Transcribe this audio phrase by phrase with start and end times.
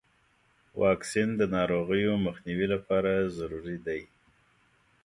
[0.81, 4.01] واکسین د ناروغیو مخنیوي لپاره ضروري دی.